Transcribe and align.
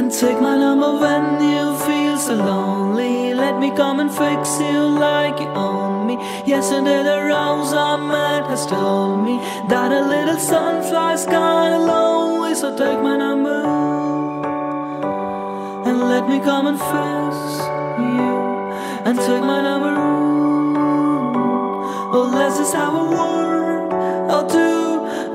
And 0.00 0.10
take 0.10 0.40
my 0.40 0.56
number 0.56 0.92
when 0.98 1.24
you 1.44 1.76
feel 1.84 2.16
so 2.16 2.34
lonely. 2.34 3.34
Let 3.34 3.58
me 3.58 3.70
come 3.70 4.00
and 4.00 4.10
fix 4.10 4.58
you 4.58 4.80
like 4.88 5.38
you 5.38 5.48
own 5.48 6.06
me. 6.06 6.14
Yesterday 6.46 7.02
the 7.02 7.18
rose 7.28 7.74
I 7.74 7.96
met 7.98 8.46
has 8.48 8.64
told 8.64 9.26
me 9.26 9.36
that 9.68 9.92
a 9.92 10.00
little 10.08 10.38
sun 10.38 10.82
flies 10.88 11.26
kinda 11.26 11.80
lonely. 11.92 12.54
So 12.54 12.74
take 12.74 12.98
my 13.02 13.14
number 13.18 13.60
and 15.84 15.96
let 16.08 16.26
me 16.26 16.40
come 16.40 16.66
and 16.68 16.78
fix 16.80 17.32
you. 18.00 18.32
And 19.04 19.18
take 19.18 19.44
my 19.52 19.60
number. 19.68 19.94
Oh, 22.16 22.26
let's 22.38 22.56
just 22.56 22.72
have 22.72 22.94
a 22.94 23.06
word 23.18 23.92
or 24.34 24.48
two. 24.48 24.80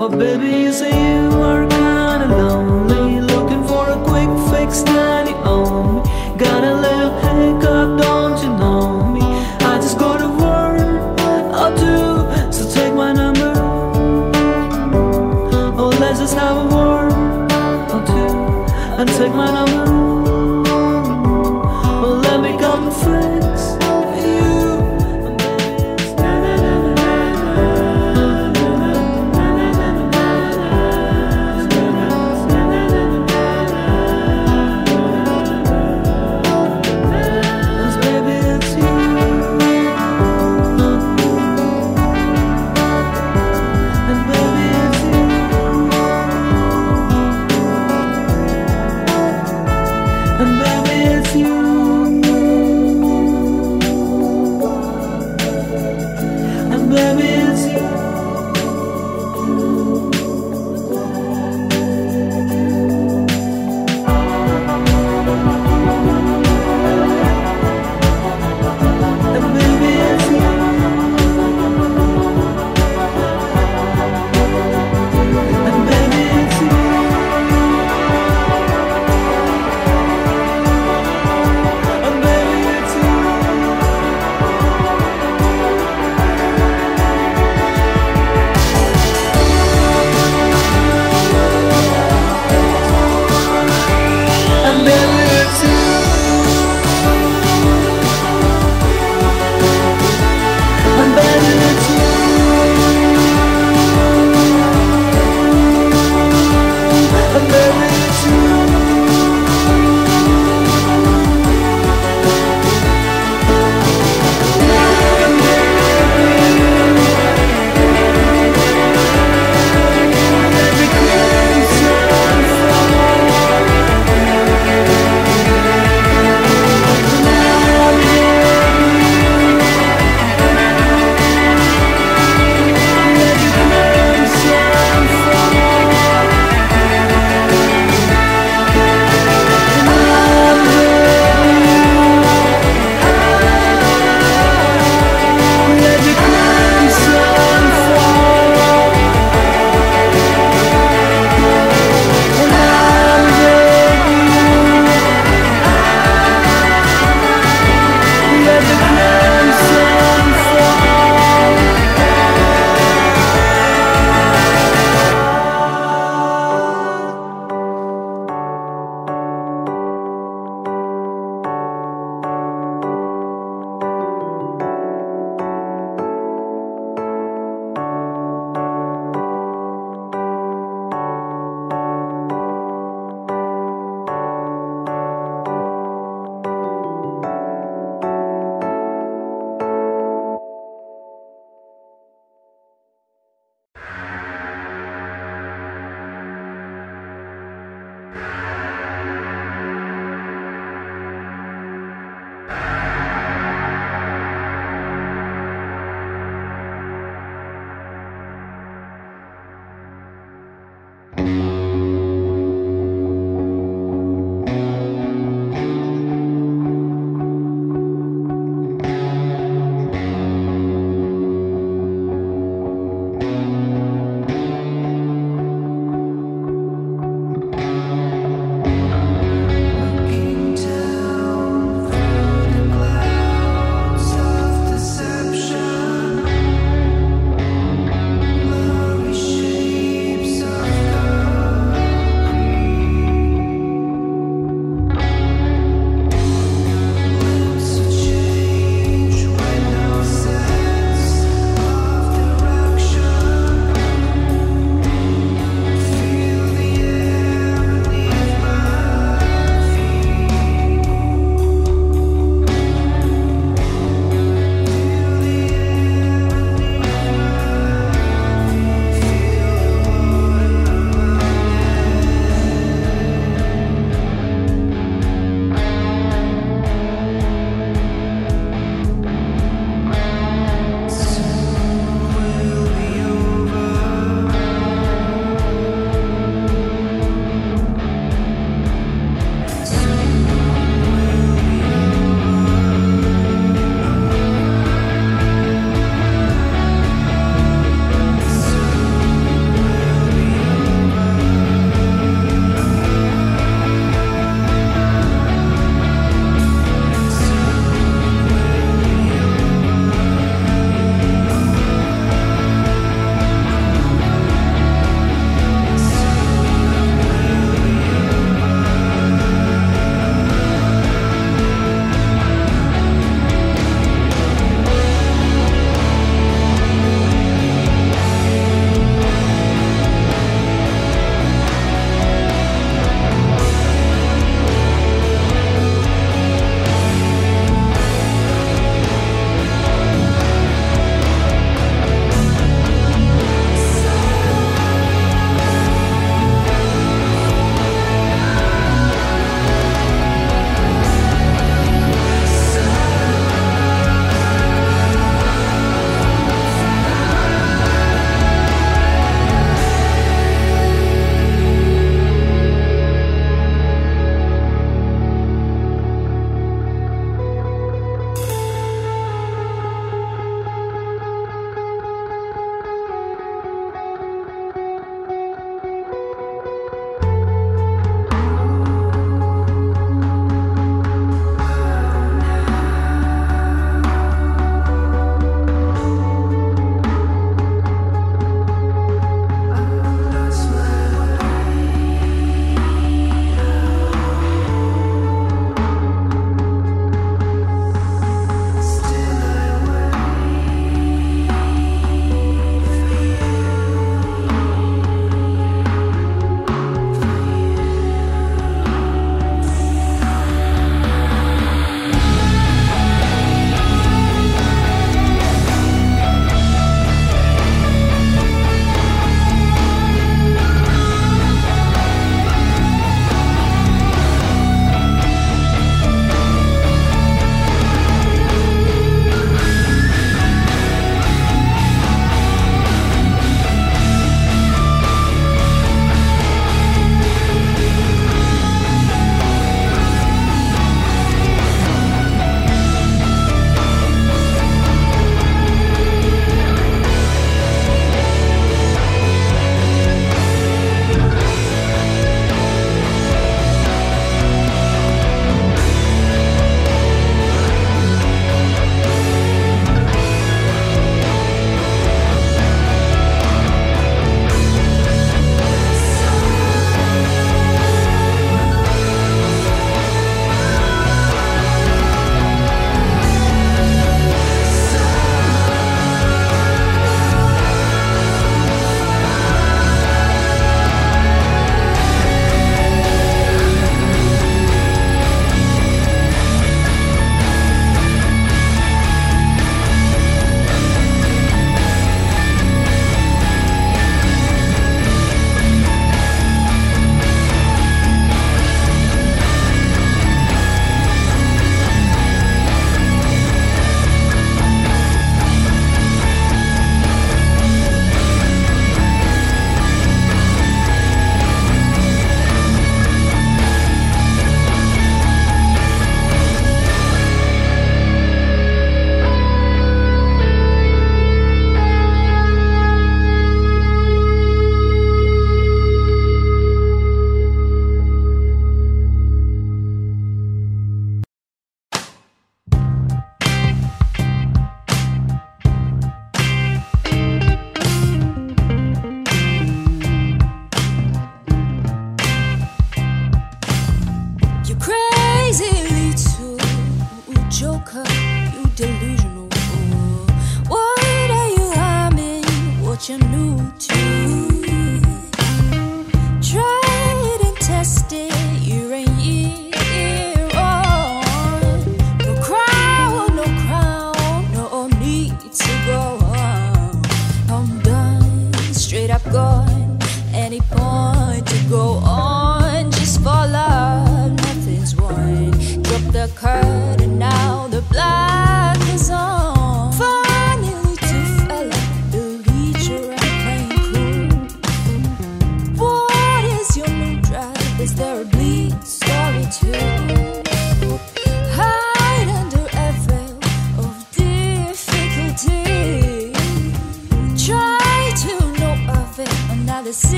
Oh, 0.00 0.08
baby, 0.08 0.48
you 0.64 0.72
say 0.72 0.88
you 0.88 1.28
are 1.50 1.66
kinda 1.68 2.28
lonely, 2.40 2.63
looks 4.74 4.90
standing 4.90 5.34
on. 5.46 6.02
Gonna 6.36 6.80
look 6.80 6.93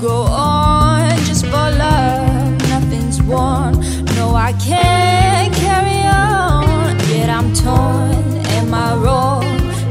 go 0.00 0.22
on 0.22 1.10
just 1.26 1.44
for 1.44 1.50
love. 1.52 2.58
Nothing's 2.68 3.22
won. 3.22 3.80
No, 4.16 4.34
I 4.34 4.52
can't 4.54 5.52
carry 5.54 6.02
on. 6.06 6.98
Yet 7.10 7.28
I'm 7.28 7.52
torn. 7.52 8.24
Am 8.58 8.72
I 8.72 8.94
wrong? 8.96 9.44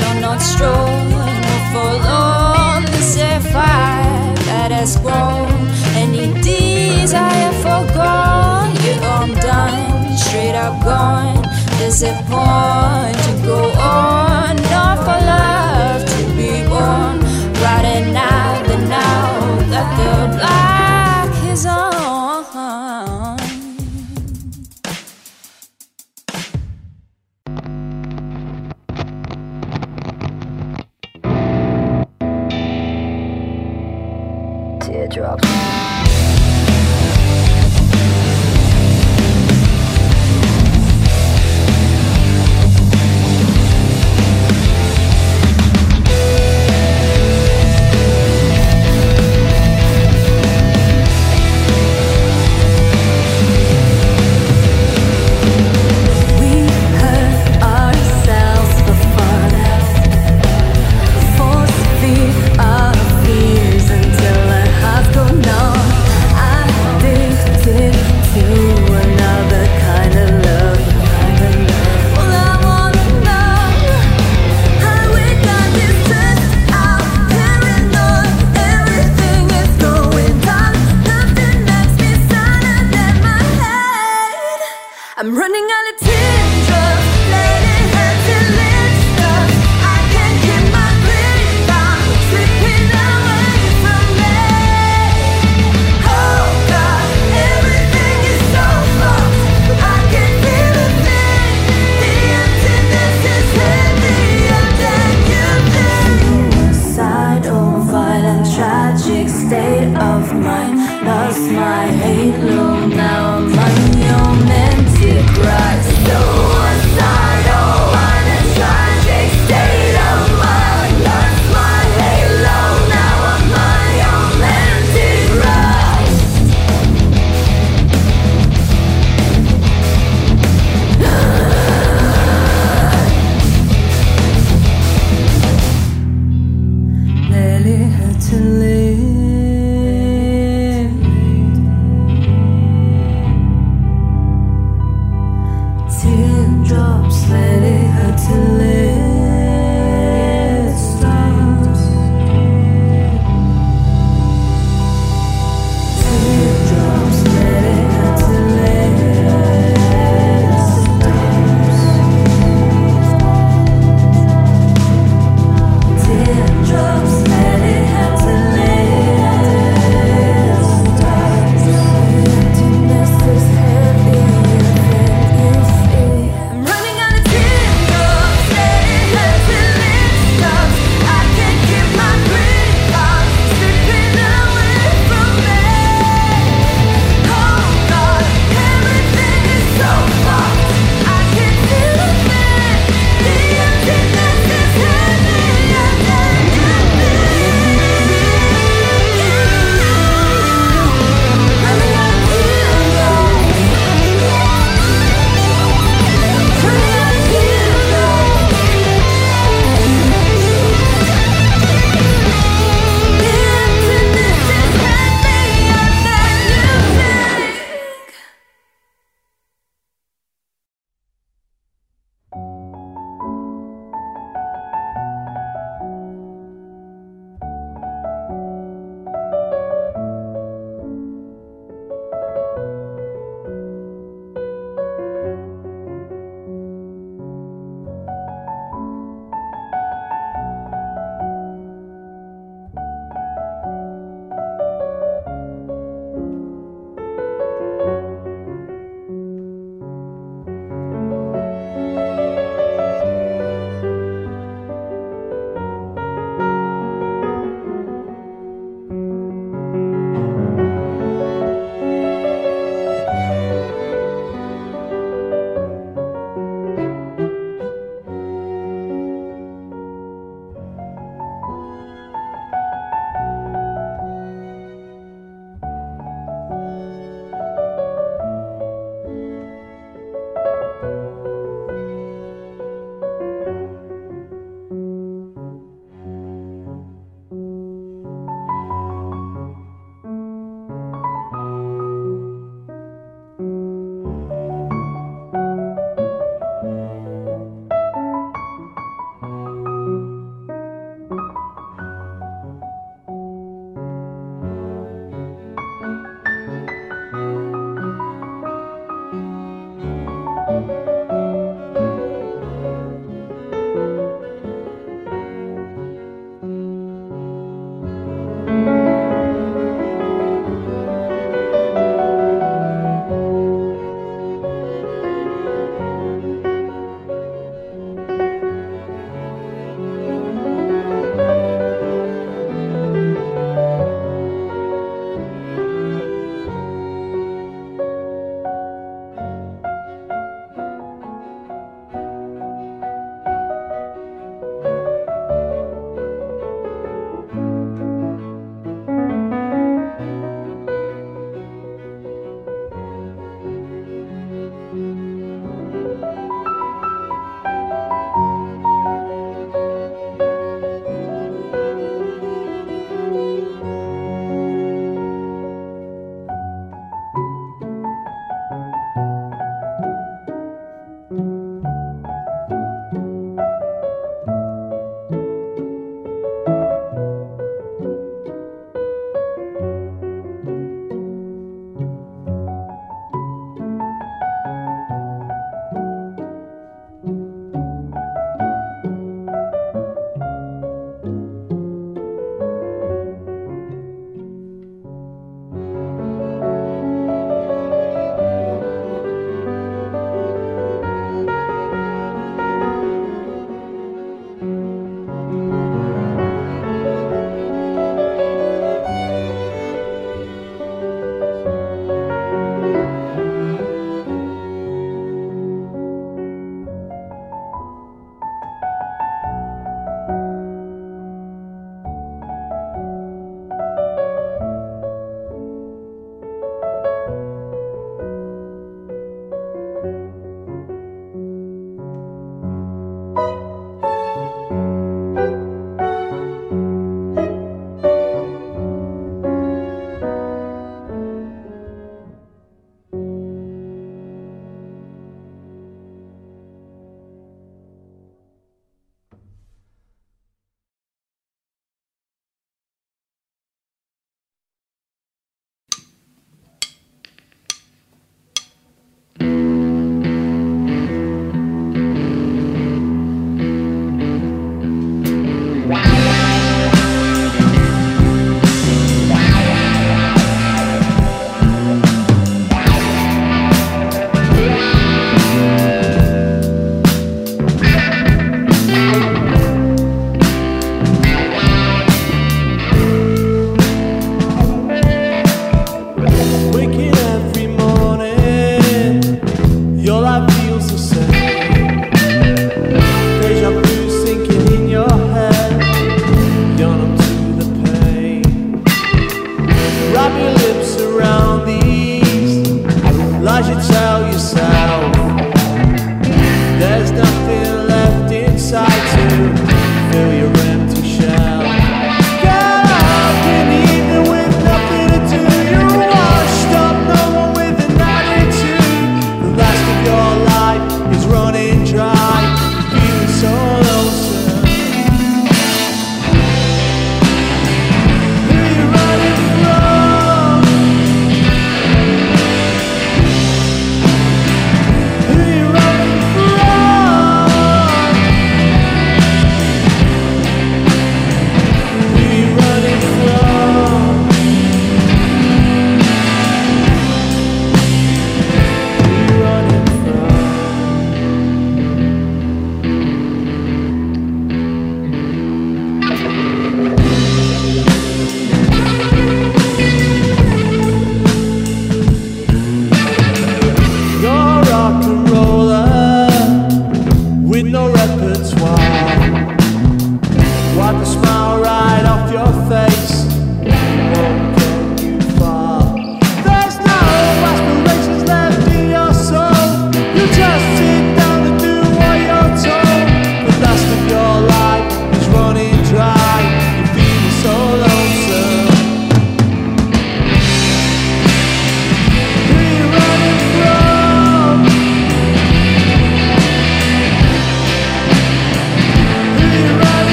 No, 0.00 0.20
not 0.20 0.40
strong. 0.40 1.10
No, 1.10 1.56
forlorn. 1.72 2.84
This 2.92 3.16
fire 3.52 4.34
that 4.48 4.70
has 4.70 4.96
grown. 4.98 5.50
Any 5.96 6.32
deeds 6.40 7.12
I 7.12 7.32
have 7.42 7.56
forgone. 7.66 8.70
Yeah, 8.84 9.18
I'm 9.18 9.34
done. 9.34 10.16
Straight 10.16 10.54
up 10.54 10.84
gone. 10.84 11.42
There's 11.78 12.02
a 12.02 12.14
point 12.28 13.16
to 13.24 13.46
go 13.46 13.72
on. 13.80 14.25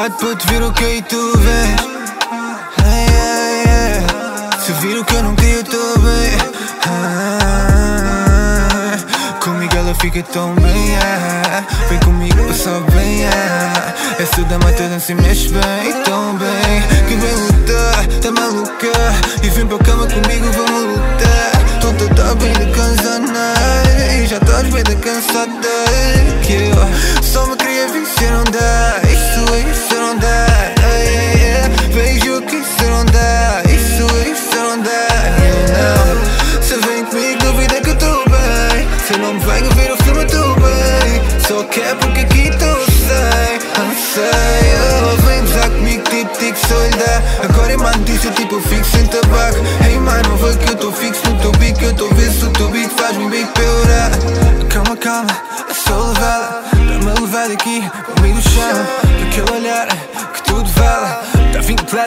Cuidado 0.00 0.16
para 0.18 0.34
te 0.34 0.46
ver 0.46 0.62
o 0.62 0.72
que 0.72 0.82
aí 0.82 1.02
tu 1.02 1.36
vês 1.36 1.76
hey. 2.86 4.00
Se 4.64 4.72
vir 4.80 4.96
o 4.96 5.04
que 5.04 5.14
eu 5.14 5.22
não 5.22 5.34
queria 5.36 5.56
eu 5.56 5.64
tô 5.64 5.98
bem 5.98 6.38
ah, 6.88 7.76
Comigo 9.40 9.76
ela 9.76 9.94
fica 9.96 10.22
tão 10.22 10.54
bem 10.54 10.96
ah, 10.96 11.62
Vem 11.90 11.98
comigo 11.98 12.42
passar 12.44 12.80
bem 12.92 13.26
ah, 13.26 13.92
Essa 14.18 14.42
da 14.44 14.58
mata 14.60 14.88
não 14.88 15.00
se 15.00 15.12
mexe 15.12 15.50
bem 15.50 15.92
Tão 16.04 16.34
bem 16.36 16.82
Que 17.06 17.16
vem 17.16 17.34
lutar, 17.34 18.06
tá 18.22 18.30
maluca 18.30 18.88
E 19.42 19.50
vem 19.50 19.66
pra 19.66 19.76
cama 19.80 20.06
comigo, 20.06 20.50
vamos 20.50 20.69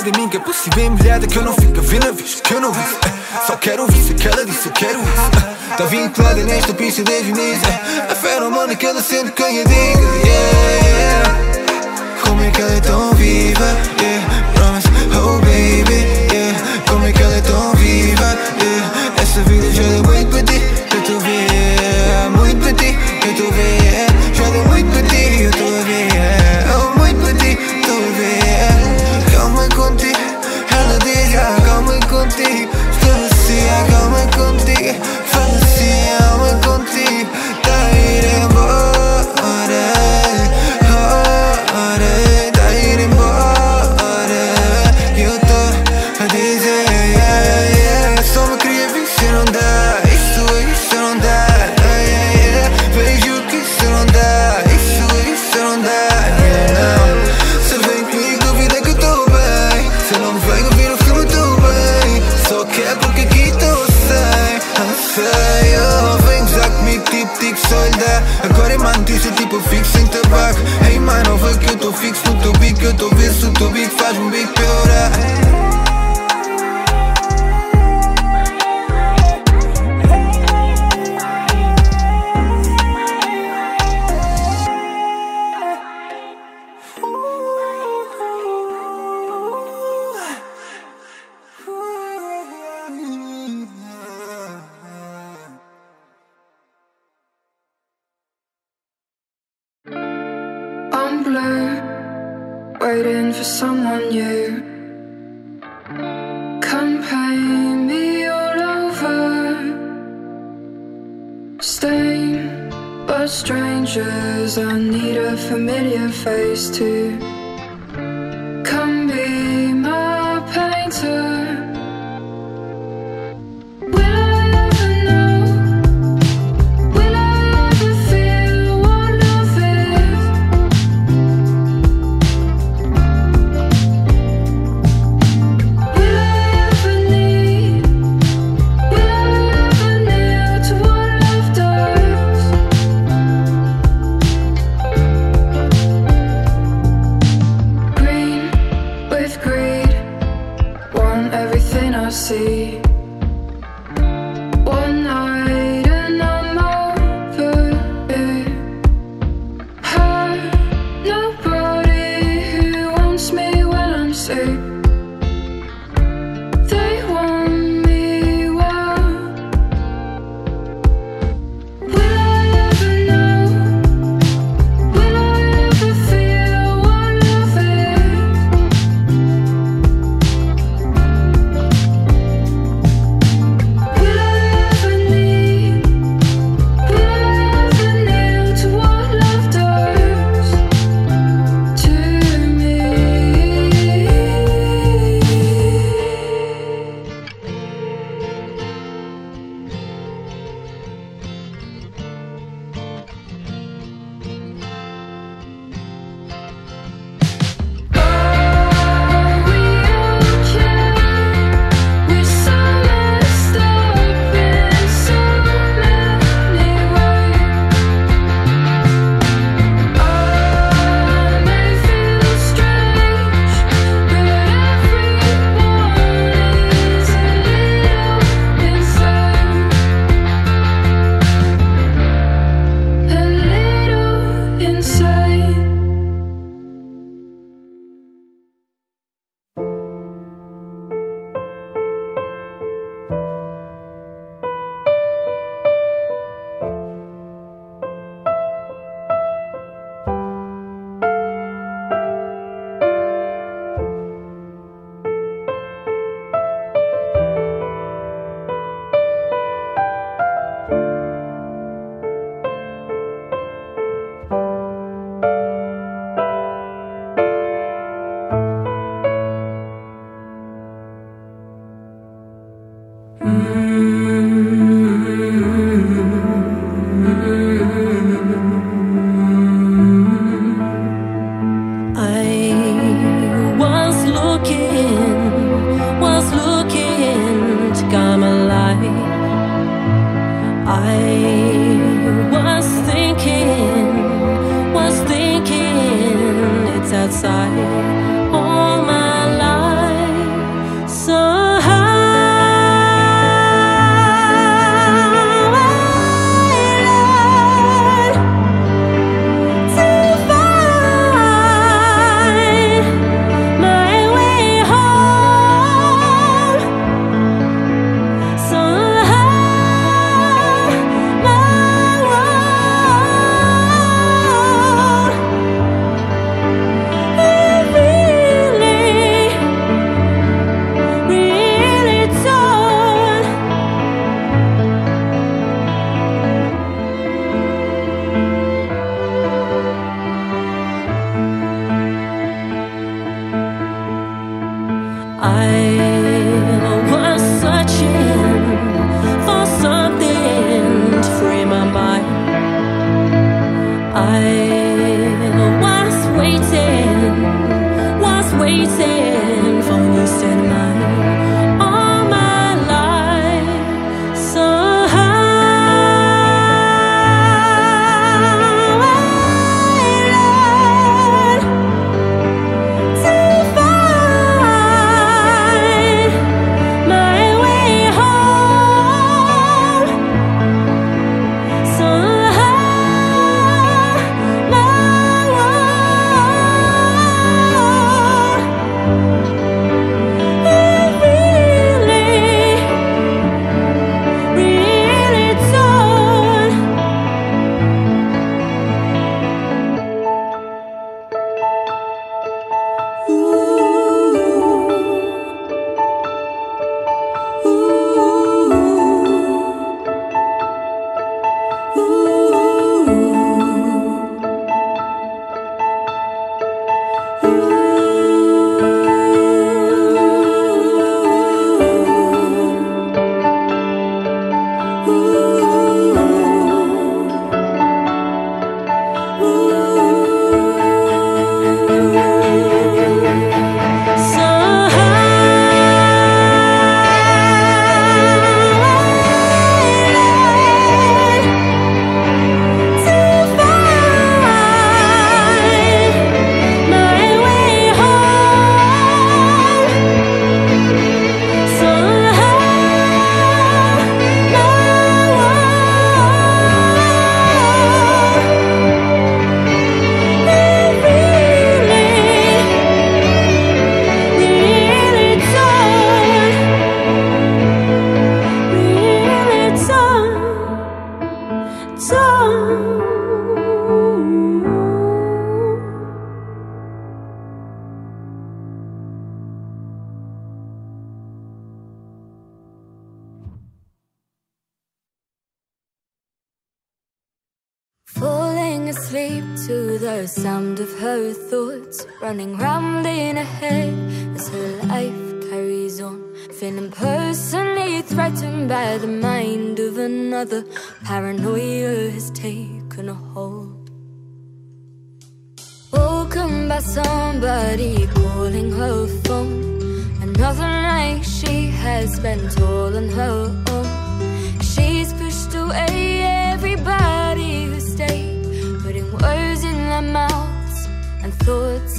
de 0.03 0.19
mim 0.19 0.27
que 0.27 0.37
é 0.37 0.39
possível 0.39 0.83
embrulhada 0.85 1.25
que 1.25 1.37
eu 1.37 1.43
não 1.43 1.53
fico 1.53 1.79
a 1.79 1.81
ver 1.81 1.99
na 1.99 2.13
que 2.13 2.53
eu 2.53 2.59
não 2.59 2.71
vi 2.73 2.79
é, 2.81 3.47
Só 3.47 3.55
quero 3.55 3.83
ouvir 3.83 4.03
se 4.03 4.13
que 4.13 4.27
ela 4.27 4.45
disse, 4.45 4.67
eu 4.67 4.73
quero 4.73 4.99
isso 4.99 5.71
é, 5.71 5.75
Tá 5.77 5.85
vinculada 5.85 6.43
nesta 6.43 6.73
pista 6.73 7.03
desde 7.03 7.31
o 7.31 7.35
início 7.35 7.67
A 8.09 8.15
fé 8.15 8.37
humana 8.41 8.75
que 8.75 8.85
ela 8.85 9.01
sente 9.01 9.31
quem 9.31 9.61
a 9.61 9.63
diga 9.63 10.25
yeah. 10.25 11.22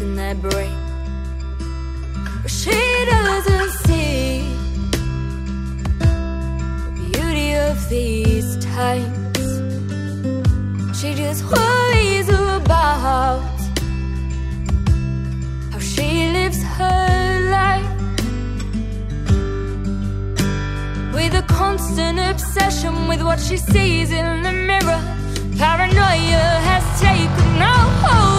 in 0.00 0.16
her 0.16 0.34
brain. 0.34 0.76
But 2.42 2.50
she 2.50 2.78
doesn't 3.10 3.70
see 3.86 4.42
the 5.98 7.10
beauty 7.12 7.54
of 7.54 7.88
these 7.88 8.56
times. 8.64 9.38
She 10.98 11.14
just 11.14 11.44
worries 11.44 12.28
about 12.28 12.96
how 13.06 13.54
she 15.78 16.30
lives 16.32 16.62
her 16.62 17.50
life 17.50 17.90
with 21.14 21.34
a 21.34 21.44
constant 21.46 22.18
obsession 22.18 23.06
with 23.06 23.22
what 23.22 23.38
she 23.38 23.56
sees 23.56 24.10
in 24.10 24.42
the 24.42 24.52
mirror. 24.52 25.02
Paranoia 25.58 26.44
has 26.68 27.00
taken 27.00 27.62
a 27.62 27.74
hold. 28.02 28.33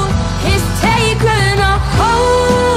It's 0.53 0.81
taken 0.81 1.59
a 1.59 1.73
hold. 1.97 2.74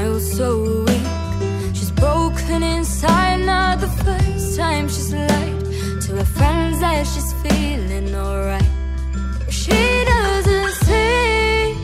smile 0.00 0.20
so 0.20 0.84
weak. 0.84 1.74
She's 1.74 1.90
broken 1.90 2.62
inside 2.62 3.40
now 3.40 3.76
the 3.76 3.88
first 4.04 4.56
time 4.56 4.88
she's 4.88 5.12
lied 5.12 5.60
To 6.02 6.16
her 6.16 6.24
friends 6.24 6.80
that 6.80 7.06
she's 7.06 7.32
feeling 7.42 8.14
alright. 8.14 8.70
She 9.50 9.80
doesn't 10.12 10.72
see 10.84 11.74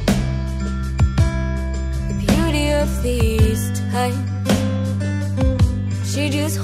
The 2.09 2.15
beauty 2.27 2.73
of 2.83 3.03
these 3.03 3.65
times. 3.93 4.19
She 6.11 6.31
just 6.31 6.59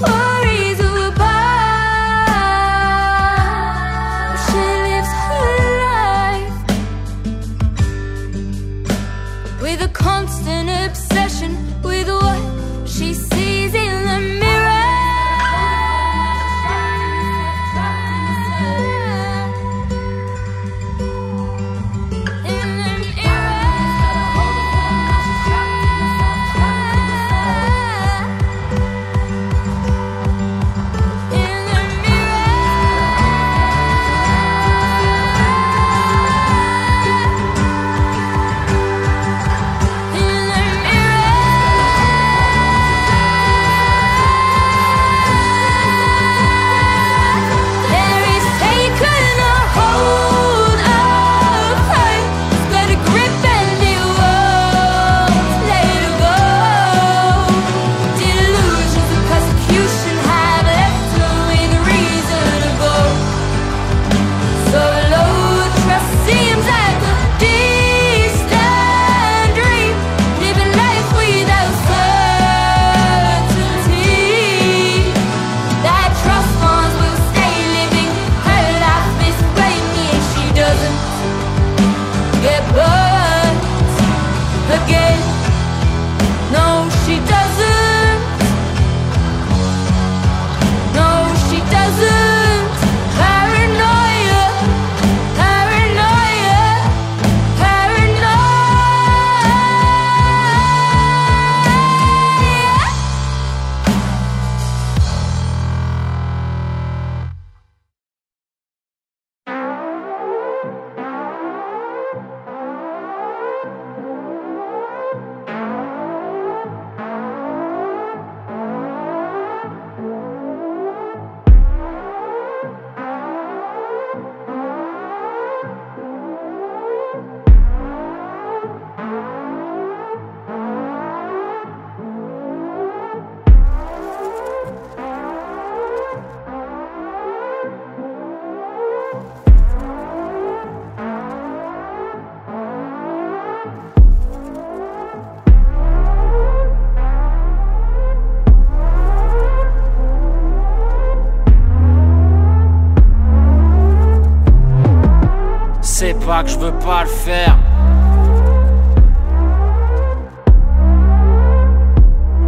c'est 156.05 156.15
pas 156.27 156.43
que 156.43 156.51
je 156.51 156.59
veux 156.59 156.73
pas 156.73 157.05
le 157.05 157.09
faire. 157.09 157.57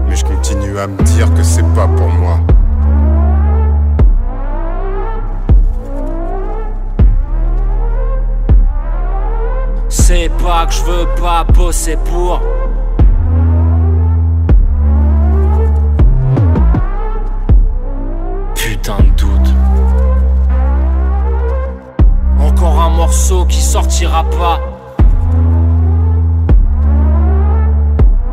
Mais 0.09 0.17
je 0.17 0.25
continue 0.25 0.77
à 0.77 0.89
me 0.89 1.01
dire 1.05 1.33
que 1.35 1.45
c'est 1.45 1.63
pas 1.73 1.87
pour 1.87 2.09
moi. 2.09 2.41
C'est 9.89 10.31
pas 10.43 10.67
que 10.67 10.73
je 10.73 10.83
veux 10.83 11.07
pas 11.23 11.45
bosser 11.45 11.97
pour. 12.05 12.43
Morceau 22.95 23.45
qui 23.47 23.61
sortira 23.61 24.25
pas. 24.25 24.61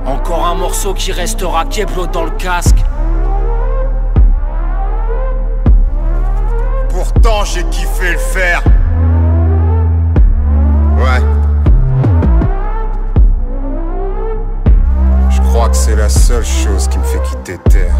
Encore 0.06 0.46
un 0.46 0.56
morceau 0.56 0.94
qui 0.94 1.12
restera 1.12 1.66
Keplo 1.66 2.08
dans 2.08 2.26
le 2.26 2.32
casque. 2.32 2.78
Pourtant 6.90 7.44
j'ai 7.44 7.64
kiffé 7.66 8.12
le 8.12 8.18
faire. 8.18 8.62
Ouais. 10.98 11.22
Je 15.30 15.42
crois 15.42 15.70
que 15.70 15.76
c'est 15.76 15.96
la 15.96 16.10
seule 16.10 16.46
chose 16.46 16.88
qui 16.88 17.00
me 17.00 17.04
fait 17.04 17.22
quitter 17.24 17.58
terre. 17.70 17.96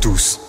tous. 0.00 0.43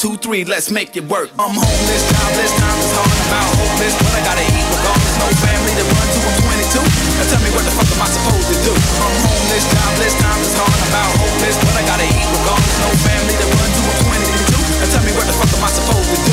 Two, 0.00 0.16
three, 0.16 0.48
let's 0.48 0.72
make 0.72 0.96
it 0.96 1.04
work. 1.12 1.28
I'm 1.36 1.52
homeless, 1.52 2.02
jobless, 2.08 2.52
times 2.56 2.84
is 2.88 2.92
hard. 2.96 3.20
About 3.20 3.52
hopeless, 3.52 3.92
but 4.00 4.08
I 4.16 4.24
gotta 4.24 4.44
eat 4.48 4.64
regardless. 4.72 5.12
No 5.20 5.28
family 5.44 5.76
to 5.76 5.84
run 5.92 6.08
to. 6.08 6.20
I'm 6.24 6.40
22. 6.40 7.20
Now 7.20 7.28
tell 7.28 7.42
me 7.44 7.52
what 7.52 7.68
the 7.68 7.74
fuck 7.76 7.84
am 7.84 8.00
I 8.00 8.08
supposed 8.08 8.48
to 8.48 8.56
do? 8.64 8.72
I'm 8.72 9.12
homeless, 9.28 9.64
jobless, 9.68 10.14
times 10.24 10.48
is 10.48 10.56
hard. 10.56 10.80
About 10.88 11.12
hopeless, 11.20 11.56
but 11.60 11.74
I 11.76 11.84
gotta 11.84 12.08
eat 12.08 12.28
regardless. 12.32 12.80
No 12.80 12.88
family 12.96 13.36
to 13.44 13.46
run 13.52 13.68
to. 13.76 13.82
I'm 13.92 14.00
22. 14.08 14.80
Now 14.80 14.88
tell 14.88 15.04
me 15.04 15.12
what 15.12 15.26
the 15.28 15.36
fuck 15.36 15.52
am 15.52 15.68
I 15.68 15.70
supposed 15.76 16.08
to 16.08 16.16
do? 16.16 16.32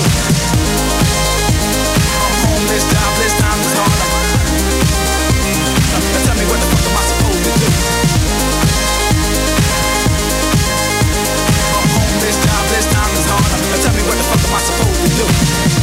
I'm 2.23 2.35
homeless, 2.47 2.83
jobless, 2.87 3.33
times 3.35 3.67
is 3.67 3.75
hard. 3.75 3.99
Now 5.91 6.21
tell 6.23 6.37
me 6.39 6.45
what 6.47 6.55
the 6.55 6.67
fuck 6.71 6.87
am 6.87 6.95
I 6.95 7.03
supposed 7.03 7.11
to 7.11 7.11
do? 7.11 7.16
Do? 15.05 15.76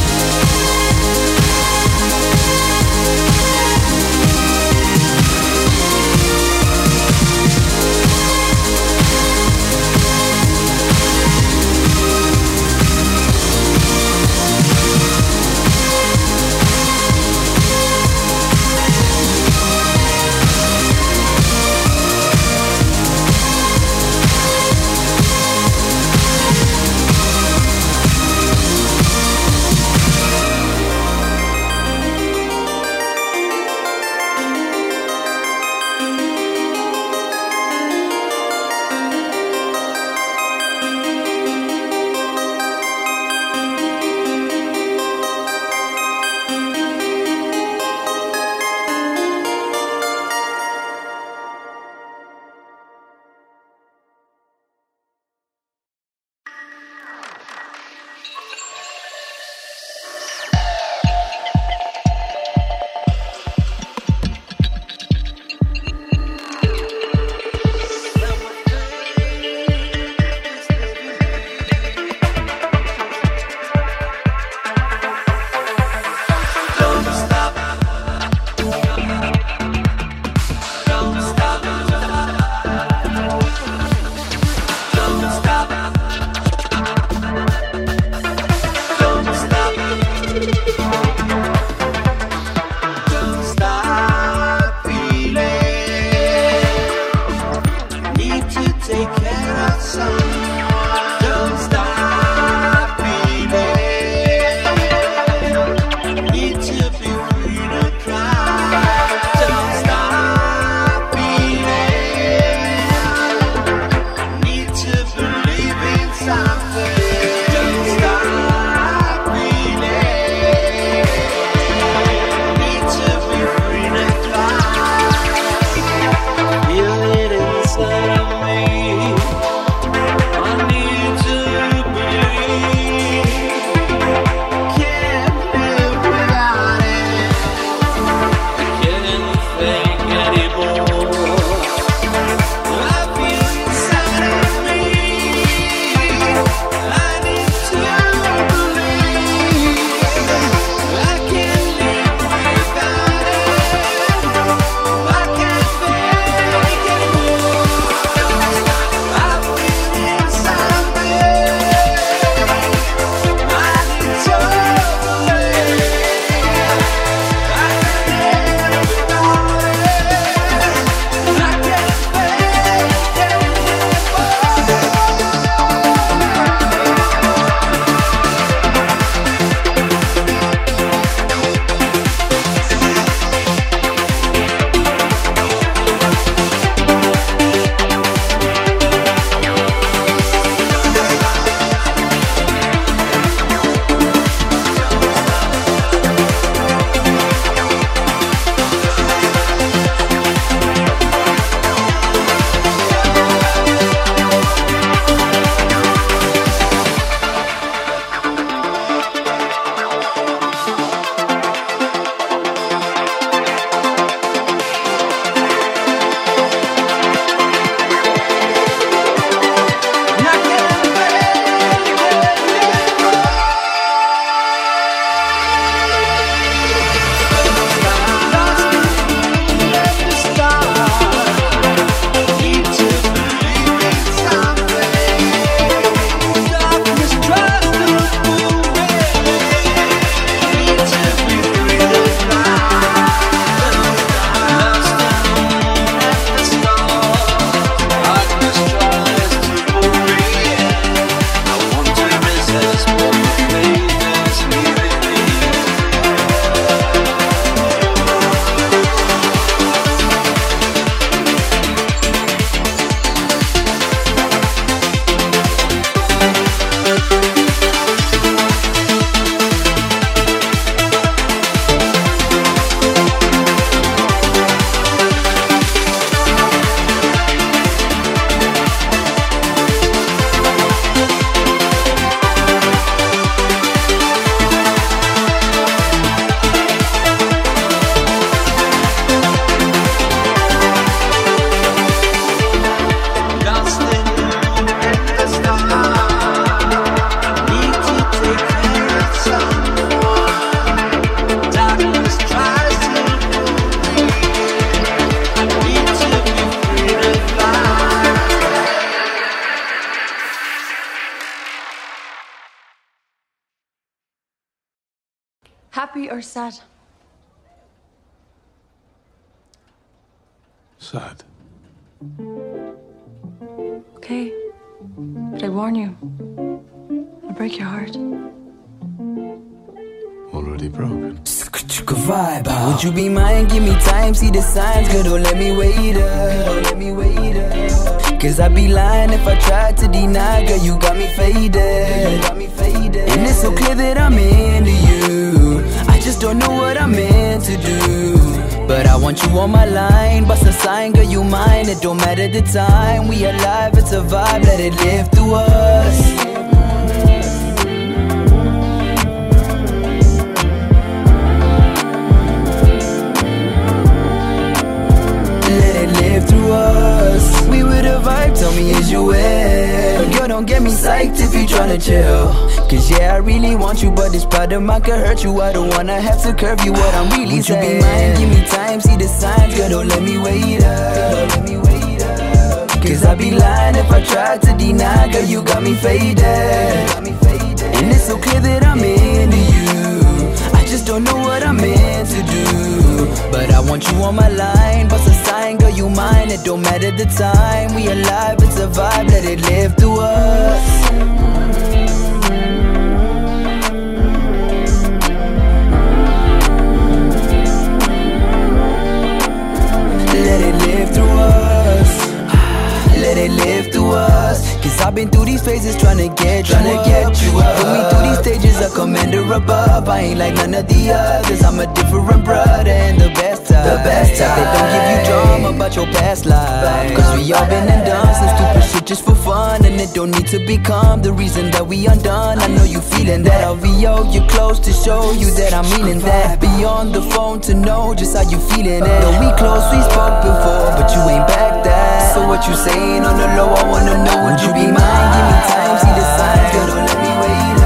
what 442.35 442.47
you 442.49 442.55
saying 442.55 443.05
on 443.05 443.17
the 443.17 443.27
low. 443.37 443.49
I 443.53 443.63
wanna 443.71 443.95
know 444.03 444.17
would 444.25 444.39
you 444.43 444.51
be 444.53 444.67
mine? 444.71 445.11
Give 445.15 445.25
me 445.31 445.37
time, 445.51 445.75
see 445.83 445.93
the 445.99 446.05
signs, 446.17 446.47
girl. 446.51 446.67
Don't 446.67 446.85
let 446.89 446.99
me 447.05 447.11
wait 447.21 447.59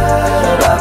up. 0.69 0.79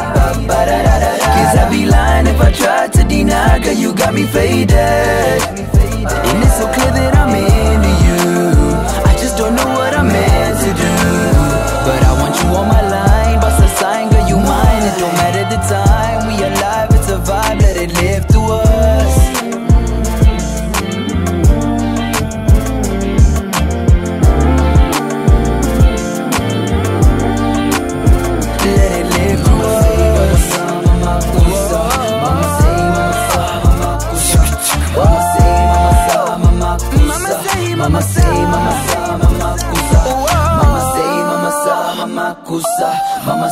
Cause 1.35 1.53
I'd 1.61 1.69
be 1.71 1.85
lying 1.87 2.27
if 2.27 2.39
I 2.39 2.51
tried 2.51 2.93
to 2.93 3.03
deny, 3.03 3.59
girl. 3.59 3.73
You 3.73 3.93
got 3.95 4.13
me 4.13 4.23
faded, 4.25 5.41
and 6.29 6.43
it's 6.43 6.57
so 6.57 6.67
clear. 6.73 6.91
that. 6.91 6.98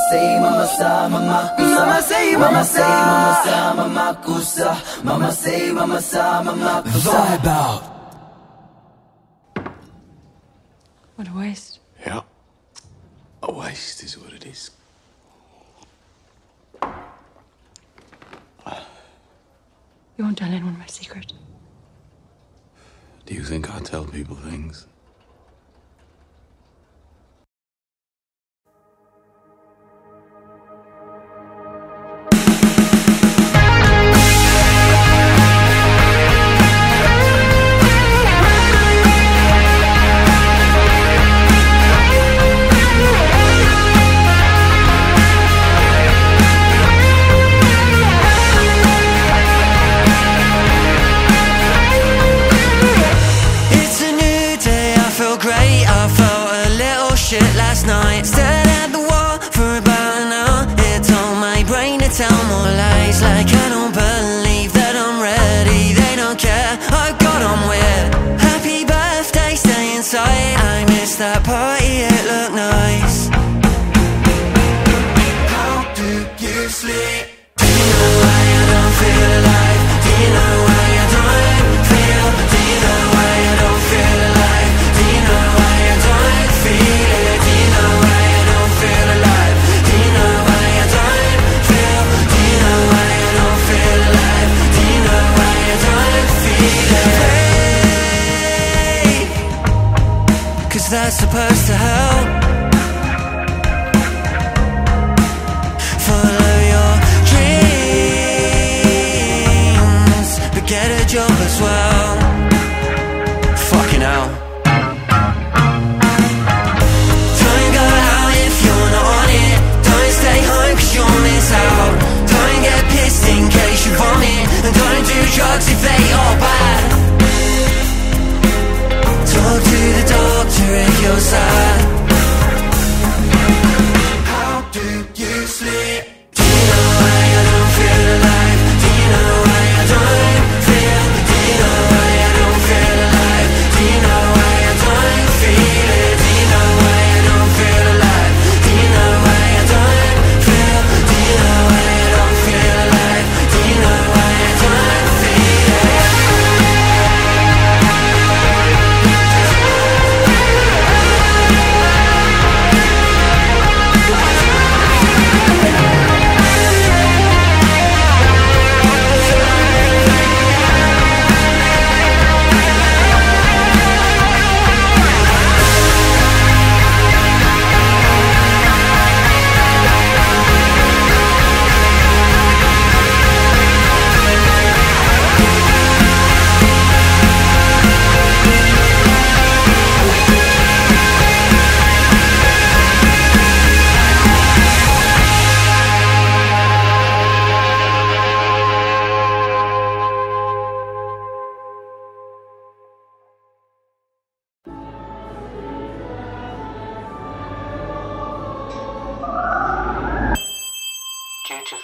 say, 0.09 0.39
mama 0.39 0.67
sa, 0.67 1.09
mama 1.09 1.53
kusa. 1.57 1.75
Mama 1.75 2.01
say, 2.01 2.35
mama 2.35 2.63
say, 2.63 2.81
mama 2.81 3.34
sa, 3.45 3.73
mama 3.73 4.21
kusa. 4.23 5.03
Mama 5.03 5.31
say, 5.31 5.71
mama 5.71 6.01
sa, 6.01 6.43
mama 6.43 6.84
kusa. 6.85 7.11
Vibe 7.11 7.47
out. 7.47 7.84
What 11.15 11.27
a 11.27 11.34
waste. 11.34 11.79
Yeah. 12.05 12.21
A 13.43 13.51
waste 13.51 14.03
is 14.03 14.17
what 14.17 14.34
it 14.34 14.45
is. 14.45 14.71
You 20.17 20.23
won't 20.23 20.38
tell 20.38 20.49
anyone 20.49 20.77
my 20.79 20.88
secret. 20.88 21.31
Do 23.25 23.35
you 23.35 23.43
think 23.43 23.69
I 23.73 23.79
tell 23.81 24.03
people 24.05 24.35
things? 24.35 24.88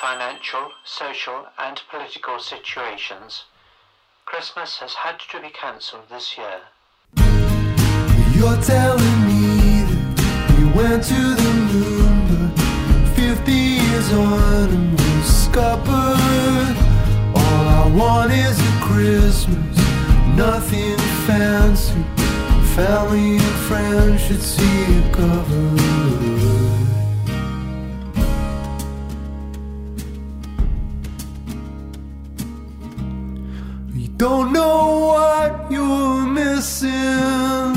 Financial, 0.03 0.69
social, 0.83 1.47
and 1.57 1.81
political 1.89 2.37
situations, 2.37 3.45
Christmas 4.25 4.79
has 4.79 4.93
had 4.95 5.17
to 5.31 5.39
be 5.39 5.47
cancelled 5.47 6.03
this 6.09 6.37
year. 6.37 6.59
You're 8.35 8.61
telling 8.61 9.19
me 9.25 9.83
that 10.19 10.55
we 10.57 10.65
went 10.77 11.05
to 11.05 11.21
the 11.41 11.53
moon, 11.71 12.51
but 12.51 13.15
50 13.15 13.51
years 13.53 14.11
on 14.11 14.69
and 14.77 14.99
we're 14.99 15.23
scuppered. 15.23 16.75
All 17.39 17.65
I 17.79 17.89
want 17.95 18.33
is 18.33 18.59
a 18.59 18.73
Christmas, 18.83 19.77
nothing 20.35 20.97
fancy. 21.27 22.03
Family 22.75 23.37
and 23.37 23.57
friends 23.69 24.19
should 24.21 24.41
see 24.41 24.83
it 24.97 25.13
covered. 25.13 26.32
Don't 34.23 34.53
know 34.53 35.07
what 35.11 35.69
you're 35.69 36.25
missing 36.25 37.73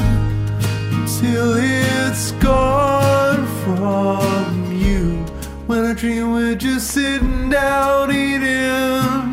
till 1.19 1.55
it's 1.57 2.31
gone 2.39 3.45
from 3.65 4.73
you. 4.73 5.25
When 5.67 5.85
I 5.85 5.93
dream 5.93 6.35
we're 6.35 6.55
just 6.55 6.93
sitting 6.93 7.51
down 7.51 8.13
eating, 8.13 9.27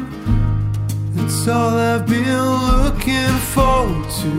it's 1.24 1.48
all 1.48 1.78
I've 1.92 2.08
been 2.08 2.46
looking 2.82 3.36
forward 3.54 4.10
to. 4.22 4.32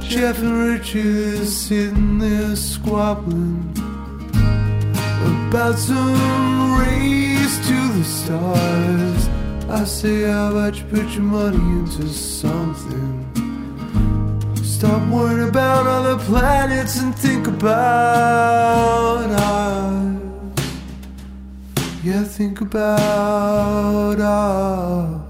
Jeff 0.00 0.38
and 0.38 0.56
Richard 0.66 1.46
sitting 1.46 2.20
there 2.20 2.56
squabbling 2.56 3.68
about 5.48 5.76
some 5.76 6.80
race 6.80 7.56
to 7.68 7.78
the 7.98 8.04
stars. 8.04 9.28
I 9.70 9.84
say, 9.84 10.22
how 10.22 10.50
about 10.50 10.69
put 10.90 11.08
your 11.10 11.22
money 11.22 11.56
into 11.78 12.08
something? 12.08 13.24
Stop 14.56 15.02
worrying 15.08 15.48
about 15.48 15.86
other 15.86 16.18
planets 16.24 16.98
and 17.00 17.14
think 17.14 17.46
about 17.46 19.30
us. 19.30 20.20
Yeah, 22.02 22.24
think 22.24 22.60
about 22.60 24.18
us. 24.18 25.20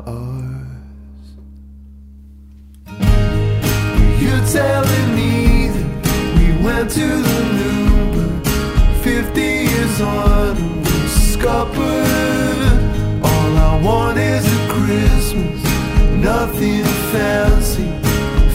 You're 4.20 4.46
telling 4.60 5.14
me 5.14 5.68
that 5.74 5.88
we 6.38 6.46
went 6.64 6.90
to 6.92 7.06
the 7.28 7.40
moon, 7.58 8.42
but 8.42 8.54
50 9.02 9.40
years 9.40 10.00
on 10.00 10.56
we're 10.82 11.08
scuppered. 11.08 12.78
All 13.22 13.56
I 13.58 13.80
want 13.84 14.18
is 14.18 14.49
Christmas, 14.90 15.62
nothing 16.16 16.84
fancy. 17.12 17.88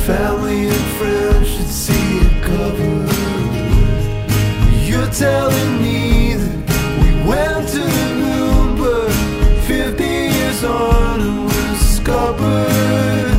Family 0.05 0.67
and 0.67 0.85
friends 0.97 1.47
should 1.47 1.73
see 1.85 2.17
it 2.25 2.43
covered. 2.43 3.09
You're 4.85 5.11
telling 5.11 5.81
me 5.81 6.33
that 6.33 6.59
we 6.99 7.09
went 7.29 7.69
to 7.69 7.79
the 7.79 8.07
moon, 8.23 8.75
but 8.75 9.11
50 9.63 10.03
years 10.03 10.63
on 10.65 11.21
and 11.21 11.45
we're 11.45 11.75
scuppered. 11.95 13.31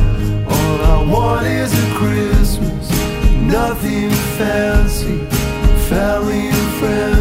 All 0.55 0.77
I 0.95 1.07
want 1.07 1.45
is 1.45 1.71
a 1.71 1.87
Christmas, 1.99 2.89
nothing 3.43 4.09
fancy. 4.39 5.19
Family 5.87 6.47
and 6.49 6.71
friends 6.79 7.16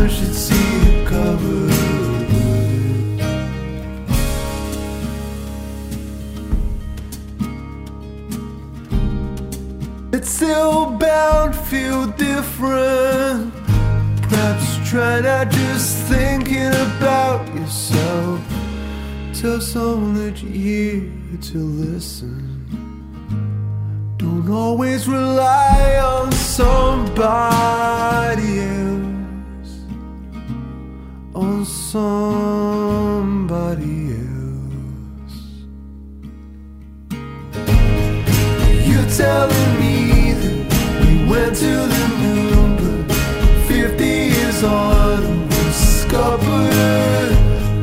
still 10.36 10.90
bound 10.90 11.56
feel 11.56 12.06
different. 12.08 13.54
Perhaps 14.28 14.90
try 14.90 15.20
not 15.20 15.50
just 15.50 15.96
thinking 16.12 16.74
about 16.88 17.46
yourself. 17.54 18.40
Tell 19.32 19.60
someone 19.62 20.12
that 20.14 20.42
you're 20.42 20.52
here 20.52 21.10
to 21.40 21.58
listen. 21.58 22.42
Don't 24.18 24.50
always 24.50 25.08
rely 25.08 25.96
on 26.14 26.30
somebody 26.32 28.58
else. 28.60 29.72
On 31.34 31.64
somebody 31.64 34.16
else. 34.26 35.36
You're 38.86 39.10
telling 39.16 39.80
me 39.80 40.05
went 41.28 41.56
to 41.56 41.72
the 41.94 42.06
moon, 42.22 43.04
but 43.06 43.16
50 43.68 44.04
years 44.04 44.62
on 44.62 45.22
and 45.24 45.50
we're 45.50 45.72
scuppered. 45.72 47.32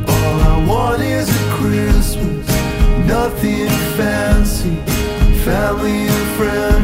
All 0.08 0.36
I 0.52 0.64
want 0.66 1.02
is 1.02 1.28
a 1.28 1.44
Christmas, 1.58 2.46
nothing 3.06 3.68
fancy. 3.96 4.76
Family 5.44 6.08
and 6.08 6.28
friends 6.36 6.83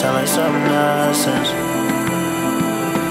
sound 0.00 0.16
like 0.16 0.28
some 0.28 0.64
nonsense. 0.64 1.50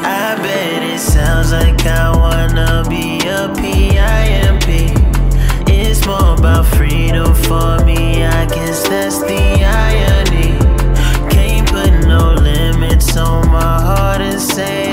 I 0.04 0.36
bet 0.42 0.82
it 0.82 1.00
sounds 1.00 1.52
like 1.52 1.86
I 1.86 2.10
wanna 2.18 2.84
be 2.90 3.20
a 3.28 3.48
PIMP. 3.54 4.68
It's 5.68 6.08
more 6.08 6.34
about 6.34 6.66
freedom 6.66 7.32
for 7.36 7.78
me, 7.86 8.26
I 8.26 8.48
guess 8.48 8.90
that's 8.90 9.20
the 9.20 9.64
irony. 9.86 10.58
Can't 11.30 11.70
put 11.70 11.92
no 12.08 12.34
limits 12.34 13.16
on 13.16 13.48
my 13.52 13.80
heart 13.82 14.22
and 14.22 14.42
say. 14.42 14.89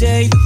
day 0.00 0.39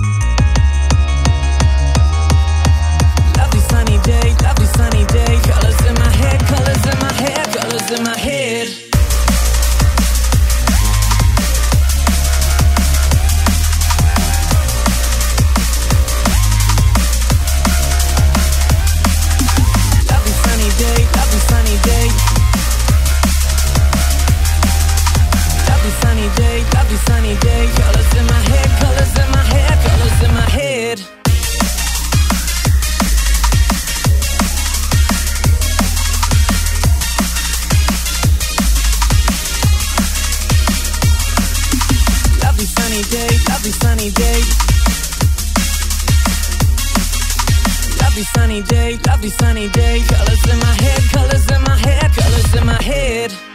sunny 48.24 48.62
day, 48.62 48.98
lovely 49.06 49.28
sunny 49.28 49.68
day. 49.68 50.02
Colors 50.08 50.44
in 50.50 50.58
my 50.58 50.74
head, 50.82 51.02
colors 51.12 51.50
in 51.50 51.62
my 51.62 51.76
head, 51.76 52.12
colors 52.12 52.54
in 52.54 52.66
my 52.66 52.82
head. 52.82 53.53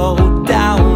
Escape 0.00 0.89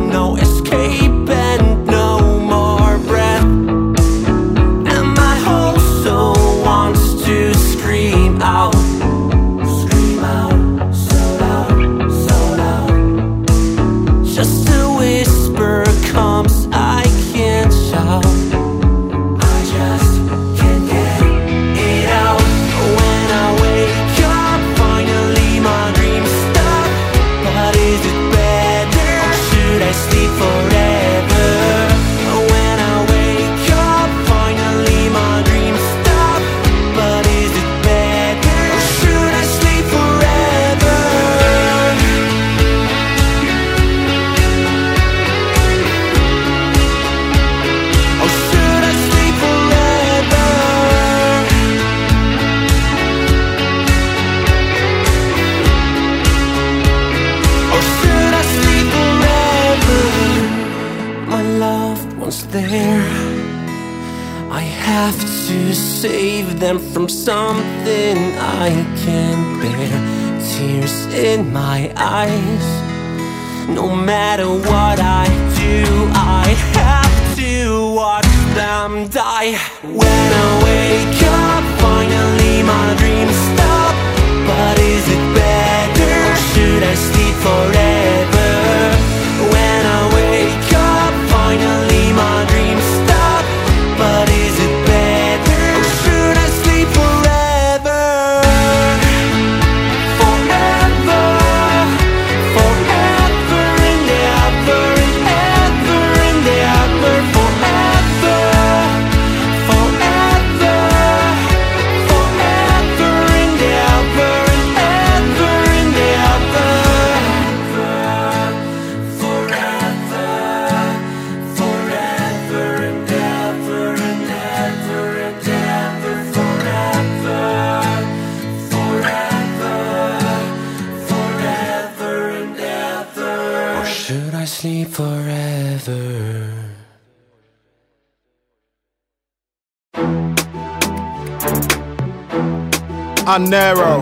Aneero. 143.35 144.01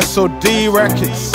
SOD 0.00 0.72
Records. 0.72 1.32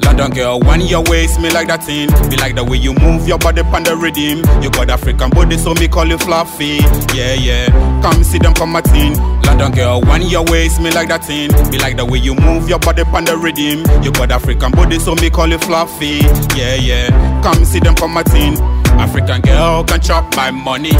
London 0.00 0.30
girl, 0.30 0.60
when 0.60 0.80
you 0.80 1.02
waist 1.02 1.38
me 1.38 1.50
like 1.50 1.68
that 1.68 1.84
thing, 1.84 2.08
be 2.30 2.38
like 2.38 2.54
the 2.54 2.64
way 2.64 2.78
you 2.78 2.94
move 2.94 3.28
your 3.28 3.36
body 3.36 3.60
on 3.60 3.82
the 3.82 3.94
rhythm. 3.94 4.38
You 4.62 4.70
got 4.70 4.88
African 4.88 5.28
body, 5.28 5.58
so 5.58 5.74
me 5.74 5.86
call 5.86 6.06
you 6.06 6.16
fluffy. 6.16 6.78
Yeah, 7.14 7.34
yeah. 7.34 8.00
Come 8.00 8.24
see 8.24 8.38
them 8.38 8.54
from 8.54 8.72
my 8.72 8.80
team. 8.80 9.12
London 9.50 9.72
girl, 9.72 10.00
when 10.02 10.22
you 10.22 10.42
waist 10.44 10.80
me 10.80 10.90
like 10.90 11.08
that 11.08 11.24
thing, 11.24 11.50
be 11.70 11.78
like 11.78 11.96
the 11.96 12.04
way 12.04 12.18
you 12.18 12.34
move 12.34 12.68
your 12.68 12.78
body 12.78 13.02
on 13.02 13.24
the 13.24 13.36
rhythm. 13.36 13.84
You 14.02 14.12
got 14.12 14.30
African 14.30 14.70
body, 14.70 14.98
so 14.98 15.14
me 15.16 15.28
call 15.28 15.48
you 15.48 15.58
fluffy. 15.58 16.20
Yeah, 16.56 16.76
yeah. 16.76 17.42
Come 17.42 17.64
see 17.64 17.80
them 17.80 17.94
from 17.96 18.12
my 18.14 18.22
team. 18.22 18.54
African 18.98 19.40
girl 19.42 19.84
can 19.84 20.00
chop 20.00 20.34
my 20.36 20.50
money. 20.50 20.92